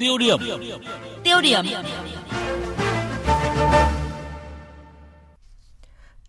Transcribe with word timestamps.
Tiêu 0.00 0.18
điểm. 0.18 0.38
Tiêu 1.24 1.40
điểm. 1.40 1.64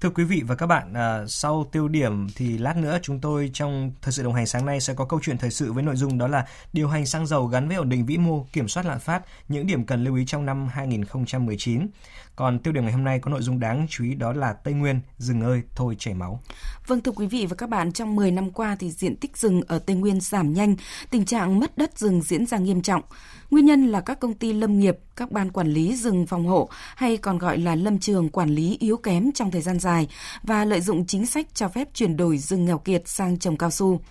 Thưa 0.01 0.09
quý 0.09 0.23
vị 0.23 0.43
và 0.47 0.55
các 0.55 0.67
bạn, 0.67 0.93
à, 0.93 1.25
sau 1.27 1.67
tiêu 1.71 1.87
điểm 1.87 2.27
thì 2.35 2.57
lát 2.57 2.77
nữa 2.77 2.99
chúng 3.01 3.19
tôi 3.19 3.49
trong 3.53 3.91
thời 4.01 4.11
sự 4.11 4.23
đồng 4.23 4.33
hành 4.33 4.45
sáng 4.45 4.65
nay 4.65 4.81
sẽ 4.81 4.93
có 4.93 5.05
câu 5.05 5.19
chuyện 5.23 5.37
thời 5.37 5.51
sự 5.51 5.73
với 5.73 5.83
nội 5.83 5.95
dung 5.95 6.17
đó 6.17 6.27
là 6.27 6.45
điều 6.73 6.87
hành 6.87 7.05
xăng 7.05 7.27
dầu 7.27 7.45
gắn 7.45 7.67
với 7.67 7.77
ổn 7.77 7.89
định 7.89 8.05
vĩ 8.05 8.17
mô, 8.17 8.45
kiểm 8.53 8.67
soát 8.67 8.85
lạm 8.85 8.99
phát, 8.99 9.21
những 9.47 9.67
điểm 9.67 9.85
cần 9.85 10.03
lưu 10.03 10.15
ý 10.15 10.25
trong 10.25 10.45
năm 10.45 10.67
2019. 10.71 11.87
Còn 12.35 12.59
tiêu 12.59 12.73
điểm 12.73 12.83
ngày 12.83 12.93
hôm 12.93 13.03
nay 13.03 13.19
có 13.19 13.31
nội 13.31 13.41
dung 13.41 13.59
đáng 13.59 13.87
chú 13.89 14.03
ý 14.03 14.13
đó 14.13 14.33
là 14.33 14.53
Tây 14.53 14.73
Nguyên, 14.73 14.99
rừng 15.17 15.41
ơi, 15.41 15.61
thôi 15.75 15.95
chảy 15.99 16.13
máu. 16.13 16.39
Vâng 16.87 17.01
thưa 17.01 17.11
quý 17.11 17.27
vị 17.27 17.45
và 17.45 17.55
các 17.55 17.69
bạn, 17.69 17.91
trong 17.91 18.15
10 18.15 18.31
năm 18.31 18.51
qua 18.51 18.75
thì 18.79 18.91
diện 18.91 19.15
tích 19.15 19.37
rừng 19.37 19.61
ở 19.67 19.79
Tây 19.79 19.95
Nguyên 19.95 20.21
giảm 20.21 20.53
nhanh, 20.53 20.75
tình 21.09 21.25
trạng 21.25 21.59
mất 21.59 21.77
đất 21.77 21.99
rừng 21.99 22.21
diễn 22.21 22.45
ra 22.45 22.57
nghiêm 22.57 22.81
trọng. 22.81 23.01
Nguyên 23.51 23.65
nhân 23.65 23.87
là 23.87 24.01
các 24.01 24.19
công 24.19 24.33
ty 24.33 24.53
lâm 24.53 24.79
nghiệp, 24.79 24.97
các 25.15 25.31
ban 25.31 25.51
quản 25.51 25.67
lý 25.67 25.95
rừng 25.95 26.25
phòng 26.27 26.45
hộ 26.45 26.69
hay 26.95 27.17
còn 27.17 27.37
gọi 27.37 27.57
là 27.57 27.75
lâm 27.75 27.99
trường 27.99 28.29
quản 28.29 28.49
lý 28.49 28.77
yếu 28.79 28.97
kém 28.97 29.31
trong 29.31 29.51
thời 29.51 29.61
gian 29.61 29.79
dài 29.79 30.07
và 30.43 30.65
lợi 30.65 30.81
dụng 30.81 31.05
chính 31.05 31.25
sách 31.25 31.47
cho 31.53 31.67
phép 31.67 31.89
chuyển 31.93 32.17
đổi 32.17 32.37
rừng 32.37 32.65
nghèo 32.65 32.77
kiệt 32.77 33.07
sang 33.07 33.39
trồng 33.39 33.57
cao 33.57 33.71
su. 33.71 34.01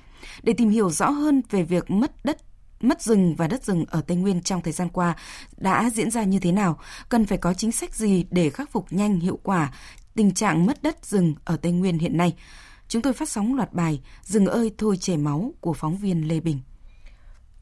Để 0.43 0.53
tìm 0.53 0.69
hiểu 0.69 0.91
rõ 0.91 1.11
hơn 1.11 1.43
về 1.51 1.63
việc 1.63 1.91
mất 1.91 2.25
đất 2.25 2.39
mất 2.81 3.03
rừng 3.03 3.35
và 3.37 3.49
đất 3.49 3.65
rừng 3.65 3.85
ở 3.89 4.01
Tây 4.01 4.17
Nguyên 4.17 4.43
trong 4.43 4.63
thời 4.63 4.73
gian 4.73 4.89
qua 4.89 5.17
đã 5.57 5.91
diễn 5.95 6.11
ra 6.11 6.25
như 6.25 6.39
thế 6.39 6.53
nào, 6.53 6.79
cần 7.09 7.27
phải 7.27 7.39
có 7.39 7.55
chính 7.55 7.73
sách 7.73 7.95
gì 7.95 8.25
để 8.31 8.51
khắc 8.51 8.71
phục 8.71 8.93
nhanh 8.93 9.21
hiệu 9.21 9.39
quả 9.43 9.73
tình 10.15 10.35
trạng 10.35 10.67
mất 10.67 10.83
đất 10.83 11.07
rừng 11.07 11.35
ở 11.45 11.57
Tây 11.57 11.73
Nguyên 11.73 11.99
hiện 11.99 12.17
nay. 12.17 12.35
Chúng 12.89 13.03
tôi 13.03 13.13
phát 13.13 13.29
sóng 13.29 13.57
loạt 13.57 13.73
bài 13.73 14.01
Rừng 14.23 14.47
ơi 14.47 14.73
thôi 14.79 14.97
chảy 15.01 15.17
máu 15.17 15.53
của 15.61 15.73
phóng 15.73 15.97
viên 15.97 16.29
Lê 16.29 16.41
Bình. 16.41 16.59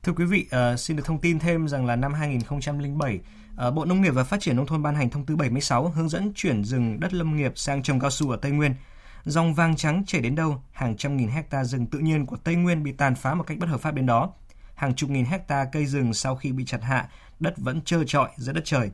Thưa 0.02 0.12
quý 0.12 0.24
vị, 0.24 0.46
uh, 0.72 0.80
xin 0.80 0.96
được 0.96 1.02
thông 1.06 1.20
tin 1.20 1.38
thêm 1.38 1.68
rằng 1.68 1.86
là 1.86 1.96
năm 1.96 2.14
2007, 2.14 3.14
uh, 3.14 3.22
ờ, 3.56 3.70
Bộ 3.70 3.84
Nông 3.84 4.02
nghiệp 4.02 4.10
và 4.10 4.24
Phát 4.24 4.40
triển 4.40 4.56
Nông 4.56 4.66
thôn 4.66 4.82
ban 4.82 4.94
hành 4.94 5.10
thông 5.10 5.26
tư 5.26 5.36
76 5.36 5.88
hướng 5.88 6.08
dẫn 6.08 6.32
chuyển 6.34 6.64
rừng 6.64 7.00
đất 7.00 7.14
lâm 7.14 7.36
nghiệp 7.36 7.52
sang 7.56 7.82
trồng 7.82 8.00
cao 8.00 8.10
su 8.10 8.30
ở 8.30 8.36
Tây 8.36 8.52
Nguyên. 8.52 8.74
Dòng 9.24 9.54
vàng 9.54 9.76
trắng 9.76 10.02
chảy 10.06 10.20
đến 10.20 10.34
đâu, 10.34 10.62
hàng 10.72 10.96
trăm 10.96 11.16
nghìn 11.16 11.28
hecta 11.28 11.64
rừng 11.64 11.86
tự 11.86 11.98
nhiên 11.98 12.26
của 12.26 12.36
Tây 12.36 12.54
Nguyên 12.54 12.82
bị 12.82 12.92
tàn 12.92 13.14
phá 13.14 13.34
một 13.34 13.44
cách 13.46 13.58
bất 13.58 13.68
hợp 13.68 13.80
pháp 13.80 13.94
đến 13.94 14.06
đó. 14.06 14.32
Hàng 14.74 14.94
chục 14.94 15.10
nghìn 15.10 15.24
hecta 15.24 15.64
cây 15.72 15.86
rừng 15.86 16.14
sau 16.14 16.36
khi 16.36 16.52
bị 16.52 16.64
chặt 16.64 16.82
hạ, 16.82 17.08
đất 17.40 17.54
vẫn 17.56 17.80
trơ 17.80 18.04
trọi 18.04 18.28
giữa 18.36 18.52
đất 18.52 18.64
trời. 18.64 18.90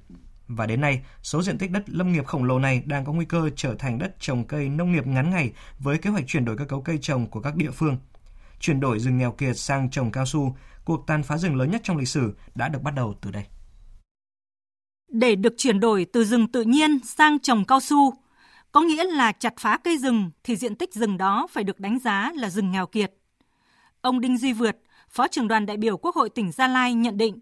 Và 0.48 0.66
đến 0.66 0.80
nay, 0.80 1.00
số 1.22 1.42
diện 1.42 1.58
tích 1.58 1.70
đất 1.70 1.90
lâm 1.90 2.12
nghiệp 2.12 2.26
khổng 2.26 2.44
lồ 2.44 2.58
này 2.58 2.82
đang 2.86 3.04
có 3.04 3.12
nguy 3.12 3.24
cơ 3.24 3.50
trở 3.56 3.74
thành 3.78 3.98
đất 3.98 4.16
trồng 4.20 4.44
cây 4.44 4.68
nông 4.68 4.92
nghiệp 4.92 5.06
ngắn 5.06 5.30
ngày 5.30 5.52
với 5.78 5.98
kế 5.98 6.10
hoạch 6.10 6.24
chuyển 6.26 6.44
đổi 6.44 6.56
cơ 6.56 6.64
cấu 6.64 6.80
cây 6.80 6.98
trồng 7.00 7.26
của 7.26 7.40
các 7.40 7.56
địa 7.56 7.70
phương. 7.70 7.98
Chuyển 8.64 8.80
đổi 8.80 8.98
rừng 8.98 9.18
nghèo 9.18 9.32
kiệt 9.32 9.58
sang 9.58 9.90
trồng 9.90 10.12
cao 10.12 10.26
su 10.26 10.56
cuộc 10.84 11.06
tàn 11.06 11.22
phá 11.22 11.38
rừng 11.38 11.56
lớn 11.56 11.70
nhất 11.70 11.80
trong 11.84 11.96
lịch 11.96 12.08
sử 12.08 12.34
đã 12.54 12.68
được 12.68 12.78
bắt 12.82 12.94
đầu 12.96 13.14
từ 13.20 13.30
đây. 13.30 13.44
Để 15.08 15.34
được 15.34 15.54
chuyển 15.56 15.80
đổi 15.80 16.06
từ 16.12 16.24
rừng 16.24 16.46
tự 16.52 16.62
nhiên 16.62 16.98
sang 17.04 17.38
trồng 17.38 17.64
cao 17.64 17.80
su, 17.80 18.14
có 18.72 18.80
nghĩa 18.80 19.04
là 19.04 19.32
chặt 19.32 19.54
phá 19.60 19.78
cây 19.84 19.98
rừng 19.98 20.30
thì 20.44 20.56
diện 20.56 20.74
tích 20.74 20.94
rừng 20.94 21.16
đó 21.16 21.46
phải 21.50 21.64
được 21.64 21.80
đánh 21.80 21.98
giá 21.98 22.32
là 22.34 22.50
rừng 22.50 22.70
nghèo 22.70 22.86
kiệt. 22.86 23.12
Ông 24.00 24.20
Đinh 24.20 24.38
Duy 24.38 24.52
Vượt, 24.52 24.76
Phó 25.08 25.28
trưởng 25.28 25.48
đoàn 25.48 25.66
đại 25.66 25.76
biểu 25.76 25.96
Quốc 25.96 26.14
hội 26.14 26.28
tỉnh 26.30 26.52
Gia 26.52 26.68
Lai 26.68 26.94
nhận 26.94 27.18
định, 27.18 27.40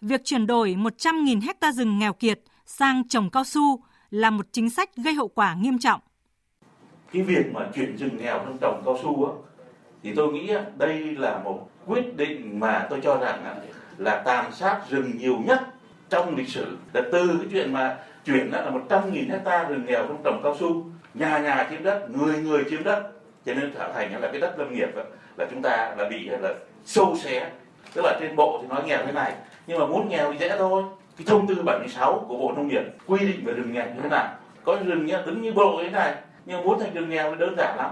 việc 0.00 0.20
chuyển 0.24 0.46
đổi 0.46 0.74
100.000 0.74 1.40
hecta 1.42 1.72
rừng 1.72 1.98
nghèo 1.98 2.12
kiệt 2.12 2.40
sang 2.64 3.08
trồng 3.08 3.30
cao 3.30 3.44
su 3.44 3.82
là 4.10 4.30
một 4.30 4.46
chính 4.52 4.70
sách 4.70 4.96
gây 4.96 5.14
hậu 5.14 5.28
quả 5.28 5.54
nghiêm 5.54 5.78
trọng. 5.78 6.00
Cái 7.12 7.22
việc 7.22 7.46
mà 7.52 7.60
chuyển 7.74 7.96
rừng 7.96 8.16
nghèo 8.16 8.38
sang 8.44 8.58
trồng 8.60 8.82
cao 8.84 8.98
su 9.02 9.24
á, 9.24 9.32
thì 10.06 10.12
tôi 10.16 10.32
nghĩ 10.32 10.52
đây 10.76 10.98
là 10.98 11.38
một 11.38 11.68
quyết 11.86 12.16
định 12.16 12.60
mà 12.60 12.86
tôi 12.90 13.00
cho 13.02 13.16
rằng 13.16 13.44
là 13.98 14.22
tàn 14.24 14.52
sát 14.52 14.80
rừng 14.88 15.10
nhiều 15.18 15.36
nhất 15.46 15.60
trong 16.10 16.36
lịch 16.36 16.48
sử. 16.48 16.76
Là 16.92 17.02
từ 17.12 17.26
cái 17.26 17.48
chuyện 17.50 17.72
mà 17.72 17.96
chuyển 18.26 18.50
là 18.52 18.70
một 18.70 18.80
trăm 18.88 19.12
nghìn 19.12 19.28
hecta 19.28 19.64
rừng 19.64 19.84
nghèo 19.86 20.06
trong 20.06 20.20
trồng 20.24 20.40
cao 20.42 20.56
su, 20.60 20.84
nhà 21.14 21.38
nhà 21.38 21.66
chiếm 21.70 21.82
đất, 21.82 22.10
người 22.10 22.38
người 22.38 22.64
chiếm 22.70 22.84
đất. 22.84 23.10
Cho 23.46 23.54
nên 23.54 23.72
trở 23.74 23.92
thành 23.94 24.20
là 24.20 24.28
cái 24.32 24.40
đất 24.40 24.58
lâm 24.58 24.74
nghiệp 24.74 24.88
là 25.36 25.46
chúng 25.50 25.62
ta 25.62 25.94
là 25.98 26.08
bị 26.10 26.28
là 26.28 26.54
sâu 26.84 27.16
xé. 27.22 27.50
Tức 27.94 28.02
là 28.04 28.16
trên 28.20 28.36
bộ 28.36 28.58
thì 28.62 28.68
nói 28.68 28.82
nghèo 28.86 28.98
thế 29.06 29.12
này, 29.12 29.32
nhưng 29.66 29.78
mà 29.78 29.86
muốn 29.86 30.08
nghèo 30.08 30.32
thì 30.32 30.38
dễ 30.38 30.58
thôi. 30.58 30.82
Cái 31.16 31.24
thông 31.26 31.46
tư 31.46 31.62
76 31.64 32.24
của 32.28 32.36
bộ 32.36 32.52
nông 32.56 32.68
nghiệp 32.68 32.82
quy 33.06 33.18
định 33.18 33.44
về 33.44 33.52
rừng 33.52 33.72
nghèo 33.72 33.86
như 33.86 34.00
thế 34.02 34.08
nào? 34.08 34.28
Có 34.64 34.78
rừng 34.84 35.06
nghèo 35.06 35.22
tính 35.26 35.42
như 35.42 35.52
bộ 35.52 35.80
thế 35.82 35.90
này, 35.90 36.14
nhưng 36.46 36.64
muốn 36.64 36.80
thành 36.80 36.94
rừng 36.94 37.10
nghèo 37.10 37.30
thì 37.30 37.36
đơn 37.38 37.54
giản 37.58 37.76
lắm 37.76 37.90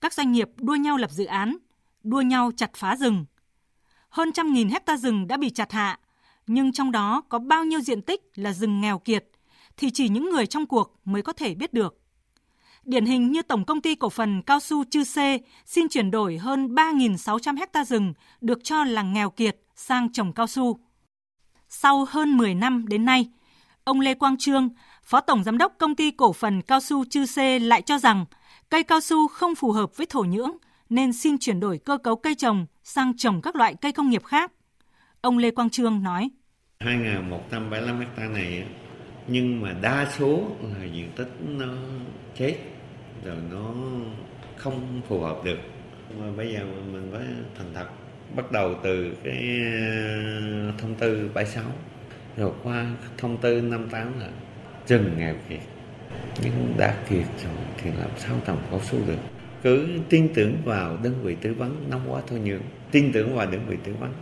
các 0.00 0.12
doanh 0.12 0.32
nghiệp 0.32 0.48
đua 0.56 0.74
nhau 0.74 0.96
lập 0.96 1.10
dự 1.10 1.24
án, 1.24 1.56
đua 2.02 2.20
nhau 2.20 2.50
chặt 2.56 2.70
phá 2.74 2.96
rừng. 2.96 3.24
Hơn 4.08 4.32
trăm 4.32 4.52
nghìn 4.52 4.68
hecta 4.68 4.96
rừng 4.96 5.26
đã 5.26 5.36
bị 5.36 5.50
chặt 5.50 5.72
hạ, 5.72 5.98
nhưng 6.46 6.72
trong 6.72 6.92
đó 6.92 7.22
có 7.28 7.38
bao 7.38 7.64
nhiêu 7.64 7.80
diện 7.80 8.02
tích 8.02 8.20
là 8.34 8.52
rừng 8.52 8.80
nghèo 8.80 8.98
kiệt 8.98 9.24
thì 9.76 9.90
chỉ 9.90 10.08
những 10.08 10.30
người 10.30 10.46
trong 10.46 10.66
cuộc 10.66 10.96
mới 11.04 11.22
có 11.22 11.32
thể 11.32 11.54
biết 11.54 11.72
được. 11.72 11.96
Điển 12.84 13.06
hình 13.06 13.32
như 13.32 13.42
Tổng 13.42 13.64
Công 13.64 13.80
ty 13.80 13.94
Cổ 13.94 14.10
phần 14.10 14.42
Cao 14.42 14.60
su 14.60 14.84
Chư 14.84 15.04
Sê 15.04 15.38
xin 15.66 15.88
chuyển 15.88 16.10
đổi 16.10 16.38
hơn 16.38 16.74
3.600 16.74 17.58
hecta 17.58 17.84
rừng 17.84 18.12
được 18.40 18.58
cho 18.64 18.84
là 18.84 19.02
nghèo 19.02 19.30
kiệt 19.30 19.56
sang 19.74 20.12
trồng 20.12 20.32
cao 20.32 20.46
su. 20.46 20.78
Sau 21.68 22.06
hơn 22.08 22.36
10 22.36 22.54
năm 22.54 22.88
đến 22.88 23.04
nay, 23.04 23.30
ông 23.84 24.00
Lê 24.00 24.14
Quang 24.14 24.36
Trương, 24.38 24.68
Phó 25.04 25.20
Tổng 25.20 25.44
Giám 25.44 25.58
đốc 25.58 25.72
Công 25.78 25.94
ty 25.94 26.10
Cổ 26.10 26.32
phần 26.32 26.62
Cao 26.62 26.80
su 26.80 27.04
Chư 27.04 27.26
Sê 27.26 27.58
lại 27.58 27.82
cho 27.82 27.98
rằng 27.98 28.24
cây 28.70 28.82
cao 28.82 29.00
su 29.00 29.28
không 29.28 29.54
phù 29.54 29.72
hợp 29.72 29.96
với 29.96 30.06
thổ 30.10 30.20
nhưỡng, 30.20 30.50
nên 30.90 31.12
xin 31.12 31.38
chuyển 31.38 31.60
đổi 31.60 31.78
cơ 31.78 31.98
cấu 31.98 32.16
cây 32.16 32.34
trồng 32.34 32.66
sang 32.82 33.16
trồng 33.16 33.42
các 33.42 33.56
loại 33.56 33.74
cây 33.80 33.92
công 33.92 34.10
nghiệp 34.10 34.24
khác. 34.24 34.52
Ông 35.20 35.38
Lê 35.38 35.50
Quang 35.50 35.70
Trương 35.70 36.02
nói. 36.02 36.30
2.175 36.80 37.98
hecta 37.98 38.26
này 38.26 38.66
nhưng 39.26 39.60
mà 39.62 39.72
đa 39.82 40.12
số 40.18 40.42
là 40.62 40.84
diện 40.84 41.10
tích 41.16 41.28
nó 41.46 41.66
chết, 42.36 42.56
rồi 43.24 43.36
nó 43.50 43.74
không 44.56 45.02
phù 45.08 45.20
hợp 45.20 45.44
được 45.44 45.58
mà 46.18 46.26
bây 46.36 46.52
giờ 46.52 46.60
mình 46.92 47.08
phải 47.12 47.26
thành 47.58 47.74
thật, 47.74 47.86
bắt 48.36 48.52
đầu 48.52 48.74
từ 48.82 49.14
cái 49.24 49.58
ờ, 49.64 50.72
thông 50.78 50.94
tư 50.94 51.30
76 51.34 51.64
rồi 52.36 52.52
qua 52.62 52.86
thông 53.18 53.36
tư 53.36 53.60
58 53.60 54.20
là 54.20 54.28
rừng 54.86 55.14
nghèo 55.18 55.34
kiệt 55.48 55.60
nhưng 56.42 56.74
đã 56.78 56.94
kiệt 57.08 57.26
rồi 57.44 57.52
thì 57.76 57.90
làm 57.98 58.10
sao 58.16 58.36
trồng 58.46 58.58
cao 58.70 58.80
su 58.80 58.98
được 59.06 59.18
cứ 59.62 59.88
tin 60.08 60.28
tưởng 60.34 60.56
vào 60.64 60.98
đơn 61.02 61.14
vị 61.22 61.36
tư 61.40 61.54
vấn 61.54 61.86
nông 61.90 62.12
quá 62.12 62.22
thôi 62.26 62.40
nhiều 62.40 62.58
tin 62.90 63.12
tưởng 63.12 63.36
vào 63.36 63.50
đơn 63.50 63.60
vị 63.68 63.76
tư 63.84 63.94
vấn. 64.00 64.12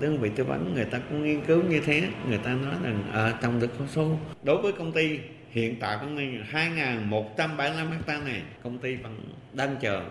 Đơn 0.00 0.18
vị 0.18 0.30
tư 0.36 0.44
vấn 0.44 0.74
người 0.74 0.84
ta 0.84 0.98
cũng 1.08 1.24
nghiên 1.24 1.44
cứu 1.44 1.62
như 1.62 1.80
thế. 1.80 2.08
Người 2.28 2.38
ta 2.38 2.54
nói 2.54 2.74
rằng 2.82 3.04
ờ, 3.12 3.26
à, 3.26 3.38
trồng 3.42 3.60
được 3.60 3.78
cao 3.78 3.86
su 3.94 4.18
đối 4.42 4.62
với 4.62 4.72
công 4.72 4.92
ty 4.92 5.18
hiện 5.50 5.76
tại 5.80 5.98
công 6.00 6.16
ty 6.16 6.24
2.175 6.52 7.90
hecta 7.90 8.18
này 8.24 8.42
công 8.62 8.78
ty 8.78 8.96
vẫn 8.96 9.16
đang 9.52 9.76
chờ 9.80 10.02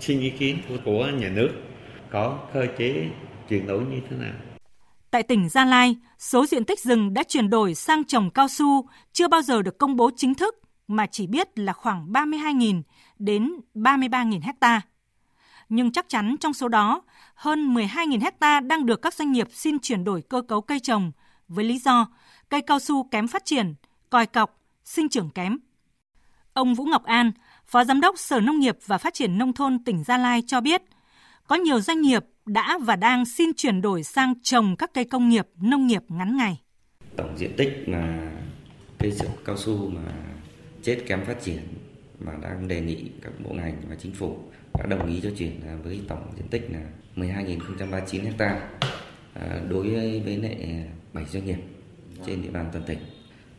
xin 0.00 0.20
ý 0.20 0.30
kiến 0.30 0.58
của 0.84 1.06
nhà 1.06 1.28
nước 1.28 1.50
có 2.10 2.38
cơ 2.54 2.66
chế 2.78 3.06
chuyển 3.48 3.66
đổi 3.66 3.84
như 3.84 4.00
thế 4.10 4.16
nào. 4.16 4.34
Tại 5.10 5.22
tỉnh 5.22 5.48
Gia 5.48 5.64
Lai, 5.64 5.96
số 6.18 6.46
diện 6.46 6.64
tích 6.64 6.80
rừng 6.80 7.14
đã 7.14 7.22
chuyển 7.22 7.50
đổi 7.50 7.74
sang 7.74 8.04
trồng 8.04 8.30
cao 8.30 8.48
su 8.48 8.88
chưa 9.12 9.28
bao 9.28 9.42
giờ 9.42 9.62
được 9.62 9.78
công 9.78 9.96
bố 9.96 10.10
chính 10.16 10.34
thức 10.34 10.67
mà 10.88 11.06
chỉ 11.06 11.26
biết 11.26 11.58
là 11.58 11.72
khoảng 11.72 12.12
32.000 12.12 12.82
đến 13.18 13.52
33.000 13.74 14.40
hecta. 14.42 14.80
Nhưng 15.68 15.92
chắc 15.92 16.08
chắn 16.08 16.36
trong 16.40 16.54
số 16.54 16.68
đó, 16.68 17.02
hơn 17.34 17.74
12.000 17.74 18.20
hecta 18.20 18.60
đang 18.60 18.86
được 18.86 19.02
các 19.02 19.14
doanh 19.14 19.32
nghiệp 19.32 19.48
xin 19.52 19.78
chuyển 19.78 20.04
đổi 20.04 20.22
cơ 20.22 20.42
cấu 20.42 20.60
cây 20.60 20.80
trồng 20.80 21.12
với 21.48 21.64
lý 21.64 21.78
do 21.78 22.06
cây 22.48 22.62
cao 22.62 22.78
su 22.78 23.08
kém 23.08 23.28
phát 23.28 23.44
triển, 23.44 23.74
còi 24.10 24.26
cọc, 24.26 24.60
sinh 24.84 25.08
trưởng 25.08 25.30
kém. 25.30 25.58
Ông 26.52 26.74
Vũ 26.74 26.84
Ngọc 26.84 27.04
An, 27.04 27.32
Phó 27.66 27.84
Giám 27.84 28.00
đốc 28.00 28.18
Sở 28.18 28.40
Nông 28.40 28.58
nghiệp 28.58 28.78
và 28.86 28.98
Phát 28.98 29.14
triển 29.14 29.38
Nông 29.38 29.52
thôn 29.52 29.84
tỉnh 29.84 30.04
Gia 30.04 30.18
Lai 30.18 30.42
cho 30.46 30.60
biết, 30.60 30.82
có 31.46 31.56
nhiều 31.56 31.80
doanh 31.80 32.00
nghiệp 32.00 32.24
đã 32.46 32.78
và 32.78 32.96
đang 32.96 33.24
xin 33.24 33.50
chuyển 33.56 33.80
đổi 33.80 34.02
sang 34.02 34.34
trồng 34.42 34.76
các 34.76 34.90
cây 34.94 35.04
công 35.04 35.28
nghiệp, 35.28 35.48
nông 35.60 35.86
nghiệp 35.86 36.02
ngắn 36.08 36.36
ngày. 36.36 36.60
Tổng 37.16 37.38
diện 37.38 37.54
tích 37.56 37.84
mà 37.86 38.32
cây 38.98 39.12
cao 39.44 39.56
su 39.56 39.90
mà 39.90 40.12
chết 40.82 40.98
kém 41.06 41.24
phát 41.24 41.40
triển 41.42 41.58
mà 42.18 42.32
đang 42.42 42.68
đề 42.68 42.80
nghị 42.80 43.10
các 43.22 43.32
bộ 43.44 43.54
ngành 43.54 43.76
và 43.88 43.96
chính 43.98 44.12
phủ 44.12 44.38
đã 44.78 44.86
đồng 44.86 45.06
ý 45.06 45.20
cho 45.20 45.30
chuyển 45.38 45.60
với 45.82 46.00
tổng 46.08 46.32
diện 46.36 46.48
tích 46.48 46.68
là 46.72 46.80
12.039 47.16 48.22
ha 48.38 48.68
à, 49.34 49.60
đối 49.68 49.88
với 50.20 50.36
lại 50.36 50.56
à, 50.62 50.92
7 51.12 51.24
doanh 51.24 51.44
nghiệp 51.44 51.58
trên 52.26 52.42
địa 52.42 52.50
bàn 52.50 52.68
toàn 52.72 52.84
tỉnh. 52.84 52.98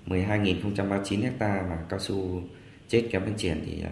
12.039 0.07 1.21
ha 1.39 1.63
mà 1.69 1.77
cao 1.89 1.99
su 1.99 2.41
chết 2.87 3.07
kém 3.11 3.25
phát 3.25 3.37
triển 3.37 3.63
thì 3.65 3.81
à, 3.81 3.91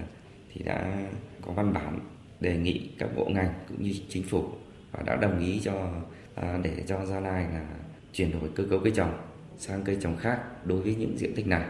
thì 0.54 0.64
đã 0.64 1.10
có 1.42 1.54
văn 1.54 1.74
bản 1.74 2.00
đề 2.40 2.58
nghị 2.58 2.90
các 3.00 3.10
bộ 3.16 3.30
ngành 3.30 3.54
cũng 3.68 3.84
như 3.84 3.94
chính 4.10 4.24
phủ 4.24 4.44
và 4.92 5.04
đã 5.06 5.16
đồng 5.16 5.40
ý 5.40 5.60
cho 5.64 5.92
để 6.64 6.84
cho 6.88 7.06
Gia 7.06 7.20
Lai 7.20 7.44
là 7.44 7.68
chuyển 8.14 8.32
đổi 8.32 8.50
cơ 8.56 8.64
cấu 8.70 8.80
cây 8.80 8.94
trồng 8.96 9.18
sang 9.58 9.84
cây 9.84 9.98
trồng 10.02 10.18
khác 10.18 10.66
đối 10.66 10.82
với 10.82 10.96
những 10.96 11.18
diện 11.18 11.36
tích 11.36 11.48
này. 11.48 11.66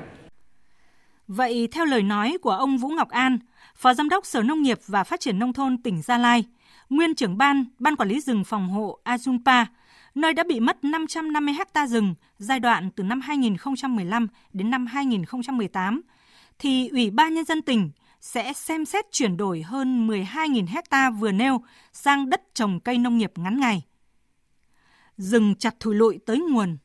Vậy 1.27 1.67
theo 1.71 1.85
lời 1.85 2.03
nói 2.03 2.37
của 2.41 2.51
ông 2.51 2.77
Vũ 2.77 2.89
Ngọc 2.89 3.09
An, 3.09 3.39
Phó 3.75 3.93
Giám 3.93 4.09
đốc 4.09 4.25
Sở 4.25 4.43
Nông 4.43 4.61
nghiệp 4.61 4.79
và 4.87 5.03
Phát 5.03 5.19
triển 5.19 5.39
Nông 5.39 5.53
thôn 5.53 5.77
tỉnh 5.77 6.01
Gia 6.01 6.17
Lai, 6.17 6.45
nguyên 6.89 7.15
trưởng 7.15 7.37
ban 7.37 7.65
Ban 7.79 7.95
Quản 7.95 8.09
lý 8.09 8.19
rừng 8.19 8.43
phòng 8.43 8.69
hộ 8.69 8.99
Azumpa, 9.03 9.65
nơi 10.15 10.33
đã 10.33 10.43
bị 10.43 10.59
mất 10.59 10.83
550 10.83 11.55
ha 11.73 11.87
rừng 11.87 12.15
giai 12.37 12.59
đoạn 12.59 12.91
từ 12.95 13.03
năm 13.03 13.21
2015 13.21 14.27
đến 14.53 14.69
năm 14.69 14.85
2018, 14.85 16.01
thì 16.59 16.87
Ủy 16.87 17.09
ban 17.09 17.33
Nhân 17.33 17.45
dân 17.45 17.61
tỉnh 17.61 17.91
sẽ 18.21 18.53
xem 18.53 18.85
xét 18.85 19.05
chuyển 19.11 19.37
đổi 19.37 19.61
hơn 19.61 20.07
12.000 20.07 20.65
ha 20.91 21.09
vừa 21.09 21.31
nêu 21.31 21.61
sang 21.93 22.29
đất 22.29 22.41
trồng 22.53 22.79
cây 22.79 22.97
nông 22.97 23.17
nghiệp 23.17 23.31
ngắn 23.35 23.59
ngày. 23.59 23.83
Rừng 25.17 25.55
chặt 25.55 25.79
thủi 25.79 25.95
lụi 25.95 26.19
tới 26.25 26.39
nguồn, 26.39 26.77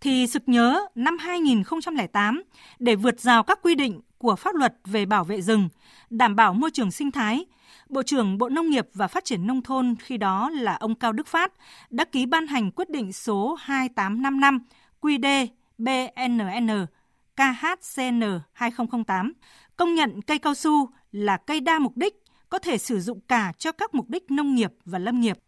thì 0.00 0.26
sực 0.26 0.42
nhớ 0.46 0.86
năm 0.94 1.18
2008 1.18 2.42
để 2.78 2.94
vượt 2.94 3.20
rào 3.20 3.42
các 3.42 3.58
quy 3.62 3.74
định 3.74 4.00
của 4.18 4.36
pháp 4.36 4.54
luật 4.54 4.74
về 4.84 5.06
bảo 5.06 5.24
vệ 5.24 5.42
rừng, 5.42 5.68
đảm 6.10 6.36
bảo 6.36 6.54
môi 6.54 6.70
trường 6.70 6.90
sinh 6.90 7.10
thái, 7.10 7.44
Bộ 7.88 8.02
trưởng 8.02 8.38
Bộ 8.38 8.48
Nông 8.48 8.70
nghiệp 8.70 8.88
và 8.94 9.08
Phát 9.08 9.24
triển 9.24 9.46
Nông 9.46 9.62
thôn 9.62 9.94
khi 10.00 10.16
đó 10.16 10.50
là 10.50 10.74
ông 10.74 10.94
Cao 10.94 11.12
Đức 11.12 11.26
Phát 11.26 11.52
đã 11.90 12.04
ký 12.04 12.26
ban 12.26 12.46
hành 12.46 12.70
quyết 12.70 12.90
định 12.90 13.12
số 13.12 13.56
2855 13.60 14.58
QD 15.00 15.46
BNN 15.78 16.86
KHCN 17.36 18.22
2008 18.52 19.32
công 19.80 19.94
nhận 19.94 20.22
cây 20.22 20.38
cao 20.38 20.54
su 20.54 20.88
là 21.12 21.36
cây 21.36 21.60
đa 21.60 21.78
mục 21.78 21.96
đích, 21.96 22.14
có 22.48 22.58
thể 22.58 22.78
sử 22.78 23.00
dụng 23.00 23.20
cả 23.20 23.52
cho 23.58 23.72
các 23.72 23.94
mục 23.94 24.08
đích 24.08 24.30
nông 24.30 24.54
nghiệp 24.54 24.72
và 24.84 24.98
lâm 24.98 25.20
nghiệp. 25.20 25.38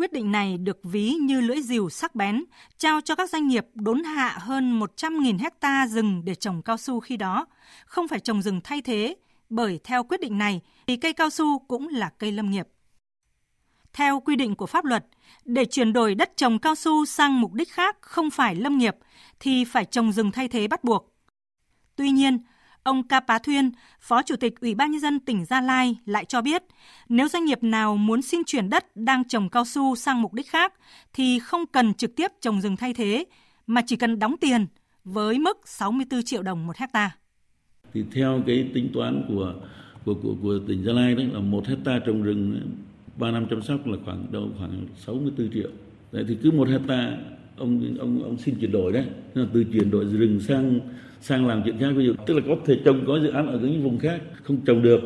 Quyết 0.00 0.12
định 0.12 0.32
này 0.32 0.58
được 0.58 0.78
ví 0.82 1.12
như 1.12 1.40
lưỡi 1.40 1.62
rìu 1.62 1.90
sắc 1.90 2.14
bén, 2.14 2.44
trao 2.78 3.00
cho 3.00 3.14
các 3.14 3.30
doanh 3.30 3.48
nghiệp 3.48 3.66
đốn 3.74 4.04
hạ 4.04 4.38
hơn 4.40 4.80
100.000 4.80 5.38
hecta 5.38 5.86
rừng 5.86 6.22
để 6.24 6.34
trồng 6.34 6.62
cao 6.62 6.76
su 6.76 7.00
khi 7.00 7.16
đó, 7.16 7.46
không 7.84 8.08
phải 8.08 8.20
trồng 8.20 8.42
rừng 8.42 8.60
thay 8.64 8.82
thế, 8.82 9.16
bởi 9.50 9.80
theo 9.84 10.04
quyết 10.04 10.20
định 10.20 10.38
này 10.38 10.60
thì 10.86 10.96
cây 10.96 11.12
cao 11.12 11.30
su 11.30 11.58
cũng 11.58 11.88
là 11.88 12.10
cây 12.18 12.32
lâm 12.32 12.50
nghiệp. 12.50 12.68
Theo 13.92 14.20
quy 14.20 14.36
định 14.36 14.54
của 14.54 14.66
pháp 14.66 14.84
luật, 14.84 15.06
để 15.44 15.64
chuyển 15.64 15.92
đổi 15.92 16.14
đất 16.14 16.32
trồng 16.36 16.58
cao 16.58 16.74
su 16.74 17.04
sang 17.04 17.40
mục 17.40 17.52
đích 17.52 17.72
khác 17.72 17.96
không 18.00 18.30
phải 18.30 18.54
lâm 18.54 18.78
nghiệp 18.78 18.96
thì 19.40 19.64
phải 19.64 19.84
trồng 19.84 20.12
rừng 20.12 20.32
thay 20.32 20.48
thế 20.48 20.68
bắt 20.68 20.84
buộc. 20.84 21.14
Tuy 21.96 22.10
nhiên, 22.10 22.38
Ông 22.82 23.08
Ca 23.08 23.20
Pá 23.20 23.38
Thuyên, 23.38 23.70
Phó 24.00 24.22
Chủ 24.22 24.36
tịch 24.36 24.60
Ủy 24.60 24.74
ban 24.74 24.90
Nhân 24.90 25.00
dân 25.00 25.20
tỉnh 25.20 25.44
Gia 25.44 25.60
Lai 25.60 25.96
lại 26.06 26.24
cho 26.24 26.42
biết, 26.42 26.62
nếu 27.08 27.28
doanh 27.28 27.44
nghiệp 27.44 27.62
nào 27.62 27.96
muốn 27.96 28.22
xin 28.22 28.40
chuyển 28.46 28.70
đất 28.70 28.96
đang 28.96 29.28
trồng 29.28 29.48
cao 29.48 29.64
su 29.64 29.96
sang 29.96 30.22
mục 30.22 30.34
đích 30.34 30.48
khác 30.50 30.72
thì 31.12 31.38
không 31.38 31.66
cần 31.66 31.94
trực 31.94 32.16
tiếp 32.16 32.30
trồng 32.40 32.60
rừng 32.60 32.76
thay 32.76 32.94
thế, 32.94 33.24
mà 33.66 33.82
chỉ 33.86 33.96
cần 33.96 34.18
đóng 34.18 34.36
tiền 34.40 34.66
với 35.04 35.38
mức 35.38 35.58
64 35.64 36.22
triệu 36.22 36.42
đồng 36.42 36.66
một 36.66 36.76
hecta. 36.76 37.10
Thì 37.92 38.04
theo 38.12 38.42
cái 38.46 38.70
tính 38.74 38.90
toán 38.94 39.24
của 39.28 39.54
của 40.04 40.14
của, 40.14 40.34
của 40.42 40.58
tỉnh 40.68 40.84
Gia 40.84 40.92
Lai 40.92 41.14
đấy 41.14 41.26
là 41.32 41.40
một 41.40 41.66
hecta 41.66 41.98
trồng 42.06 42.22
rừng 42.22 42.60
3 43.16 43.30
năm 43.30 43.46
chăm 43.50 43.62
sóc 43.62 43.86
là 43.86 43.96
khoảng 44.04 44.32
đâu 44.32 44.48
khoảng 44.58 44.86
64 45.06 45.50
triệu. 45.52 45.70
Đấy 46.12 46.24
thì 46.28 46.38
cứ 46.42 46.50
một 46.50 46.68
hecta 46.68 47.16
ông 47.60 47.96
ông 47.98 48.22
ông 48.22 48.38
xin 48.38 48.54
chuyển 48.60 48.72
đổi 48.72 48.92
đấy, 48.92 49.04
từ 49.34 49.64
chuyển 49.72 49.90
đổi 49.90 50.04
rừng 50.04 50.40
sang 50.40 50.80
sang 51.20 51.46
làm 51.46 51.62
chuyện 51.64 51.78
khác 51.78 51.90
ví 51.96 52.06
dụ 52.06 52.14
tức 52.26 52.34
là 52.34 52.42
có 52.46 52.56
thể 52.66 52.80
trồng 52.84 53.04
có 53.06 53.20
dự 53.20 53.28
án 53.28 53.46
ở 53.46 53.58
những 53.58 53.82
vùng 53.82 53.98
khác 53.98 54.20
không 54.42 54.64
trồng 54.64 54.82
được 54.82 55.00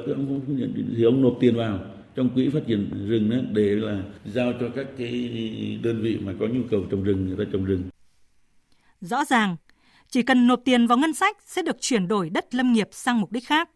thì 0.97 1.05
ông 1.05 1.23
nộp 1.23 1.37
tiền 1.41 1.57
vào 1.57 1.79
trong 2.15 2.35
quỹ 2.35 2.49
phát 2.49 2.67
triển 2.67 3.09
rừng 3.09 3.31
đó 3.31 3.37
để 3.53 3.63
là 3.63 4.03
giao 4.25 4.53
cho 4.61 4.69
các 4.77 4.87
cái 4.99 5.81
đơn 5.83 6.03
vị 6.03 6.19
mà 6.23 6.33
có 6.41 6.47
nhu 6.47 6.61
cầu 6.71 6.85
trồng 6.91 7.03
rừng 7.03 7.27
người 7.27 7.37
ta 7.45 7.51
trồng 7.53 7.65
rừng. 7.65 7.83
Rõ 9.01 9.25
ràng, 9.25 9.57
chỉ 10.11 10.23
cần 10.23 10.47
nộp 10.47 10.61
tiền 10.65 10.87
vào 10.87 10.99
ngân 10.99 11.15
sách 11.15 11.37
sẽ 11.47 11.63
được 11.63 11.77
chuyển 11.81 12.09
đổi 12.09 12.31
đất 12.31 12.55
lâm 12.55 12.73
nghiệp 12.73 12.89
sang 12.93 13.21
mục 13.21 13.33
đích 13.33 13.47
khác. 13.47 13.71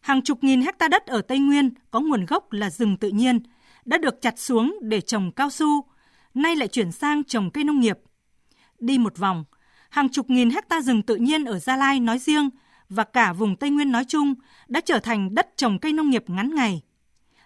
Hàng 0.00 0.22
chục 0.22 0.44
nghìn 0.44 0.60
hecta 0.60 0.88
đất 0.88 1.06
ở 1.06 1.22
Tây 1.22 1.38
Nguyên 1.38 1.70
có 1.90 2.00
nguồn 2.00 2.26
gốc 2.26 2.52
là 2.52 2.70
rừng 2.70 2.96
tự 2.96 3.08
nhiên 3.08 3.38
đã 3.84 3.98
được 3.98 4.14
chặt 4.20 4.38
xuống 4.38 4.78
để 4.82 5.00
trồng 5.00 5.32
cao 5.32 5.50
su, 5.50 5.84
nay 6.34 6.56
lại 6.56 6.68
chuyển 6.68 6.92
sang 6.92 7.24
trồng 7.24 7.50
cây 7.50 7.64
nông 7.64 7.80
nghiệp. 7.80 7.98
Đi 8.78 8.98
một 8.98 9.18
vòng, 9.18 9.44
hàng 9.90 10.08
chục 10.08 10.30
nghìn 10.30 10.50
hecta 10.50 10.80
rừng 10.80 11.02
tự 11.02 11.16
nhiên 11.16 11.44
ở 11.44 11.58
Gia 11.58 11.76
Lai 11.76 12.00
nói 12.00 12.18
riêng 12.18 12.50
và 12.88 13.04
cả 13.04 13.32
vùng 13.32 13.56
Tây 13.56 13.70
Nguyên 13.70 13.92
nói 13.92 14.04
chung 14.08 14.34
đã 14.68 14.80
trở 14.80 14.98
thành 14.98 15.34
đất 15.34 15.48
trồng 15.56 15.78
cây 15.78 15.92
nông 15.92 16.10
nghiệp 16.10 16.24
ngắn 16.26 16.54
ngày. 16.54 16.82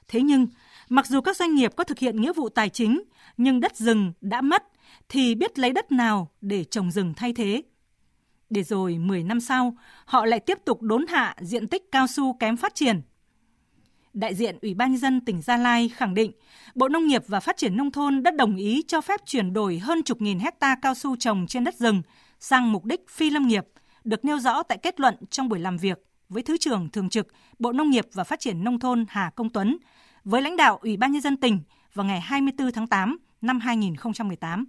Thế 0.08 0.22
nhưng, 0.22 0.46
mặc 0.88 1.06
dù 1.06 1.20
các 1.20 1.36
doanh 1.36 1.54
nghiệp 1.54 1.72
có 1.76 1.84
thực 1.84 1.98
hiện 1.98 2.20
nghĩa 2.20 2.32
vụ 2.32 2.48
tài 2.48 2.68
chính, 2.68 3.02
nhưng 3.36 3.60
đất 3.60 3.76
rừng 3.76 4.12
đã 4.20 4.40
mất 4.40 4.62
thì 5.08 5.34
biết 5.34 5.58
lấy 5.58 5.72
đất 5.72 5.92
nào 5.92 6.30
để 6.40 6.64
trồng 6.64 6.90
rừng 6.90 7.14
thay 7.16 7.32
thế. 7.32 7.62
Để 8.50 8.62
rồi 8.62 8.98
10 8.98 9.22
năm 9.22 9.40
sau, 9.40 9.76
họ 10.04 10.24
lại 10.24 10.40
tiếp 10.40 10.58
tục 10.64 10.82
đốn 10.82 11.06
hạ 11.08 11.36
diện 11.40 11.68
tích 11.68 11.92
cao 11.92 12.06
su 12.06 12.36
kém 12.40 12.56
phát 12.56 12.74
triển. 12.74 13.00
Đại 14.14 14.34
diện 14.34 14.58
Ủy 14.62 14.74
ban 14.74 14.90
nhân 14.90 15.00
dân 15.00 15.20
tỉnh 15.20 15.42
Gia 15.42 15.56
Lai 15.56 15.88
khẳng 15.88 16.14
định, 16.14 16.32
Bộ 16.74 16.88
Nông 16.88 17.06
nghiệp 17.06 17.22
và 17.26 17.40
Phát 17.40 17.56
triển 17.56 17.76
Nông 17.76 17.92
thôn 17.92 18.22
đã 18.22 18.30
đồng 18.30 18.56
ý 18.56 18.82
cho 18.88 19.00
phép 19.00 19.20
chuyển 19.26 19.52
đổi 19.52 19.78
hơn 19.78 20.02
chục 20.02 20.20
nghìn 20.20 20.38
hecta 20.38 20.76
cao 20.82 20.94
su 20.94 21.16
trồng 21.16 21.46
trên 21.46 21.64
đất 21.64 21.74
rừng 21.74 22.02
sang 22.40 22.72
mục 22.72 22.84
đích 22.84 23.00
phi 23.10 23.30
lâm 23.30 23.48
nghiệp 23.48 23.64
được 24.04 24.24
nêu 24.24 24.38
rõ 24.38 24.62
tại 24.62 24.78
kết 24.78 25.00
luận 25.00 25.14
trong 25.30 25.48
buổi 25.48 25.58
làm 25.58 25.76
việc 25.76 25.98
với 26.28 26.42
Thứ 26.42 26.56
trưởng 26.56 26.90
Thường 26.90 27.08
trực 27.08 27.26
Bộ 27.58 27.72
Nông 27.72 27.90
nghiệp 27.90 28.06
và 28.12 28.24
Phát 28.24 28.40
triển 28.40 28.64
Nông 28.64 28.78
thôn 28.78 29.04
Hà 29.08 29.30
Công 29.36 29.50
Tuấn 29.50 29.78
với 30.24 30.42
lãnh 30.42 30.56
đạo 30.56 30.78
Ủy 30.82 30.96
ban 30.96 31.12
Nhân 31.12 31.22
dân 31.22 31.36
tỉnh 31.36 31.60
vào 31.94 32.06
ngày 32.06 32.20
24 32.20 32.72
tháng 32.72 32.86
8 32.86 33.18
năm 33.40 33.60
2018. 33.60 34.64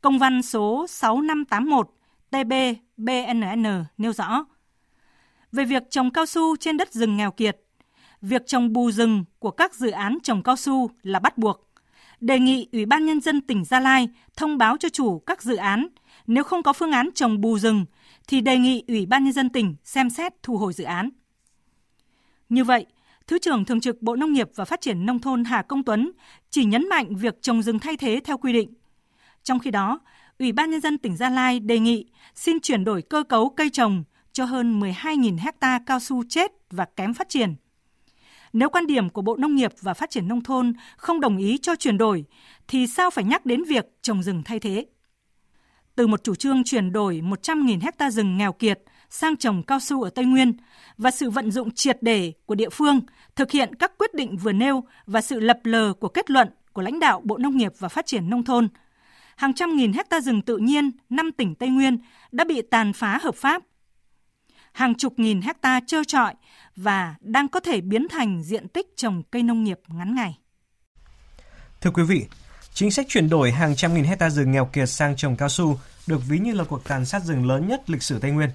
Công 0.00 0.18
văn 0.18 0.42
số 0.42 0.86
6581 0.88 1.90
TB 2.30 2.52
BNN 2.96 3.84
nêu 3.98 4.12
rõ 4.12 4.44
về 5.52 5.64
việc 5.64 5.82
trồng 5.90 6.10
cao 6.10 6.26
su 6.26 6.56
trên 6.56 6.76
đất 6.76 6.92
rừng 6.92 7.16
nghèo 7.16 7.30
kiệt, 7.30 7.63
việc 8.24 8.46
trồng 8.46 8.72
bù 8.72 8.90
rừng 8.90 9.24
của 9.38 9.50
các 9.50 9.74
dự 9.74 9.90
án 9.90 10.18
trồng 10.22 10.42
cao 10.42 10.56
su 10.56 10.90
là 11.02 11.18
bắt 11.18 11.38
buộc. 11.38 11.70
Đề 12.20 12.38
nghị 12.38 12.68
Ủy 12.72 12.86
ban 12.86 13.06
Nhân 13.06 13.20
dân 13.20 13.40
tỉnh 13.40 13.64
Gia 13.64 13.80
Lai 13.80 14.08
thông 14.36 14.58
báo 14.58 14.76
cho 14.76 14.88
chủ 14.88 15.18
các 15.18 15.42
dự 15.42 15.56
án 15.56 15.86
nếu 16.26 16.44
không 16.44 16.62
có 16.62 16.72
phương 16.72 16.92
án 16.92 17.10
trồng 17.14 17.40
bù 17.40 17.58
rừng 17.58 17.84
thì 18.28 18.40
đề 18.40 18.58
nghị 18.58 18.84
Ủy 18.88 19.06
ban 19.06 19.24
nhân 19.24 19.32
dân 19.32 19.50
tỉnh 19.50 19.74
xem 19.84 20.10
xét 20.10 20.32
thu 20.42 20.56
hồi 20.56 20.72
dự 20.72 20.84
án. 20.84 21.10
Như 22.48 22.64
vậy, 22.64 22.86
Thứ 23.26 23.38
trưởng 23.38 23.64
Thường 23.64 23.80
trực 23.80 24.02
Bộ 24.02 24.16
Nông 24.16 24.32
nghiệp 24.32 24.50
và 24.54 24.64
Phát 24.64 24.80
triển 24.80 25.06
Nông 25.06 25.18
thôn 25.18 25.44
Hà 25.44 25.62
Công 25.62 25.84
Tuấn 25.84 26.12
chỉ 26.50 26.64
nhấn 26.64 26.88
mạnh 26.88 27.16
việc 27.16 27.42
trồng 27.42 27.62
rừng 27.62 27.78
thay 27.78 27.96
thế 27.96 28.20
theo 28.24 28.38
quy 28.38 28.52
định. 28.52 28.74
Trong 29.42 29.58
khi 29.58 29.70
đó, 29.70 30.00
Ủy 30.38 30.52
ban 30.52 30.70
Nhân 30.70 30.80
dân 30.80 30.98
tỉnh 30.98 31.16
Gia 31.16 31.30
Lai 31.30 31.60
đề 31.60 31.78
nghị 31.78 32.06
xin 32.34 32.60
chuyển 32.60 32.84
đổi 32.84 33.02
cơ 33.02 33.22
cấu 33.22 33.48
cây 33.48 33.70
trồng 33.70 34.04
cho 34.32 34.44
hơn 34.44 34.80
12.000 34.80 35.38
hecta 35.38 35.80
cao 35.86 36.00
su 36.00 36.22
chết 36.28 36.52
và 36.70 36.84
kém 36.84 37.14
phát 37.14 37.28
triển. 37.28 37.54
Nếu 38.54 38.68
quan 38.68 38.86
điểm 38.86 39.10
của 39.10 39.22
Bộ 39.22 39.36
Nông 39.36 39.54
nghiệp 39.54 39.72
và 39.80 39.94
Phát 39.94 40.10
triển 40.10 40.28
Nông 40.28 40.42
thôn 40.42 40.72
không 40.96 41.20
đồng 41.20 41.36
ý 41.36 41.58
cho 41.58 41.76
chuyển 41.76 41.98
đổi, 41.98 42.24
thì 42.68 42.86
sao 42.86 43.10
phải 43.10 43.24
nhắc 43.24 43.46
đến 43.46 43.64
việc 43.64 43.86
trồng 44.02 44.22
rừng 44.22 44.42
thay 44.44 44.60
thế? 44.60 44.86
từ 45.96 46.06
một 46.06 46.24
chủ 46.24 46.34
trương 46.34 46.64
chuyển 46.64 46.92
đổi 46.92 47.20
100.000 47.24 47.80
hecta 47.82 48.10
rừng 48.10 48.36
nghèo 48.36 48.52
kiệt 48.52 48.80
sang 49.10 49.36
trồng 49.36 49.62
cao 49.62 49.80
su 49.80 50.02
ở 50.02 50.10
Tây 50.10 50.24
Nguyên 50.24 50.52
và 50.98 51.10
sự 51.10 51.30
vận 51.30 51.50
dụng 51.50 51.70
triệt 51.70 51.98
để 52.00 52.32
của 52.46 52.54
địa 52.54 52.68
phương 52.68 53.00
thực 53.36 53.50
hiện 53.50 53.74
các 53.74 53.92
quyết 53.98 54.14
định 54.14 54.36
vừa 54.36 54.52
nêu 54.52 54.84
và 55.06 55.20
sự 55.20 55.40
lập 55.40 55.58
lờ 55.64 55.92
của 56.00 56.08
kết 56.08 56.30
luận 56.30 56.48
của 56.72 56.82
lãnh 56.82 57.00
đạo 57.00 57.20
Bộ 57.24 57.38
Nông 57.38 57.56
nghiệp 57.56 57.72
và 57.78 57.88
Phát 57.88 58.06
triển 58.06 58.30
Nông 58.30 58.44
thôn. 58.44 58.68
Hàng 59.36 59.54
trăm 59.54 59.76
nghìn 59.76 59.92
hecta 59.92 60.20
rừng 60.20 60.42
tự 60.42 60.56
nhiên 60.56 60.90
năm 61.08 61.32
tỉnh 61.32 61.54
Tây 61.54 61.68
Nguyên 61.68 61.98
đã 62.32 62.44
bị 62.44 62.62
tàn 62.62 62.92
phá 62.92 63.18
hợp 63.22 63.34
pháp. 63.34 63.62
Hàng 64.72 64.94
chục 64.94 65.18
nghìn 65.18 65.40
hecta 65.40 65.80
trơ 65.86 66.04
trọi 66.04 66.34
và 66.76 67.14
đang 67.20 67.48
có 67.48 67.60
thể 67.60 67.80
biến 67.80 68.08
thành 68.08 68.42
diện 68.42 68.68
tích 68.68 68.86
trồng 68.96 69.22
cây 69.30 69.42
nông 69.42 69.64
nghiệp 69.64 69.80
ngắn 69.88 70.14
ngày. 70.14 70.38
Thưa 71.80 71.90
quý 71.90 72.02
vị, 72.02 72.26
Chính 72.74 72.90
sách 72.90 73.06
chuyển 73.08 73.28
đổi 73.28 73.52
hàng 73.52 73.76
trăm 73.76 73.94
nghìn 73.94 74.04
hecta 74.04 74.30
rừng 74.30 74.52
nghèo 74.52 74.64
kiệt 74.64 74.90
sang 74.90 75.16
trồng 75.16 75.36
cao 75.36 75.48
su 75.48 75.78
được 76.06 76.20
ví 76.28 76.38
như 76.38 76.52
là 76.52 76.64
cuộc 76.64 76.84
tàn 76.84 77.04
sát 77.04 77.22
rừng 77.22 77.46
lớn 77.46 77.68
nhất 77.68 77.90
lịch 77.90 78.02
sử 78.02 78.18
Tây 78.18 78.30
Nguyên. 78.30 78.50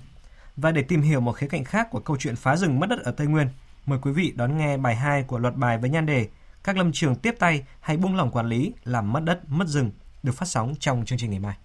Và 0.56 0.72
để 0.72 0.82
tìm 0.82 1.02
hiểu 1.02 1.20
một 1.20 1.32
khía 1.32 1.48
cạnh 1.48 1.64
khác 1.64 1.88
của 1.92 2.00
câu 2.00 2.18
chuyện 2.20 2.36
phá 2.36 2.56
rừng 2.56 2.80
mất 2.80 2.90
đất 2.90 3.00
ở 3.04 3.12
Tây 3.12 3.28
Nguyên, 3.28 3.48
mời 3.86 4.00
quý 4.02 4.12
vị 4.12 4.34
đón 4.36 4.58
nghe 4.58 4.78
bài 4.78 4.96
2 4.96 5.24
của 5.24 5.38
loạt 5.38 5.56
bài 5.56 5.78
với 5.78 5.90
nhan 5.90 6.06
đề 6.06 6.28
Các 6.64 6.78
lâm 6.78 6.92
trường 6.92 7.16
tiếp 7.16 7.36
tay 7.40 7.64
hay 7.80 7.98
buông 7.98 8.16
lỏng 8.16 8.32
quản 8.32 8.48
lý 8.48 8.74
làm 8.84 9.14
mất 9.14 9.24
đất, 9.24 9.50
mất 9.50 9.68
rừng 9.68 9.92
được 10.24 10.32
phát 10.32 10.46
sóng 10.46 10.74
trong 10.80 11.06
chương 11.06 11.20
trình 11.20 11.32
ngày 11.32 11.40
mai. 11.40 11.58